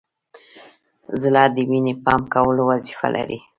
زړه 1.21 1.43
د 1.55 1.57
وینې 1.69 1.93
پمپ 2.03 2.23
کولو 2.33 2.61
وظیفه 2.71 3.07
لري. 3.15 3.39